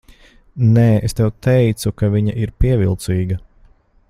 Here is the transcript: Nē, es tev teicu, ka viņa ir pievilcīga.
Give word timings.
Nē, 0.77 0.85
es 1.09 1.15
tev 1.19 1.29
teicu, 1.49 1.93
ka 2.01 2.11
viņa 2.17 2.37
ir 2.47 2.57
pievilcīga. 2.65 3.43